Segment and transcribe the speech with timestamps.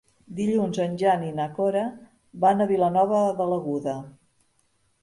[0.37, 1.83] Dilluns en Jan i na Cora
[2.47, 3.97] van a Vilanova de l'Aguda.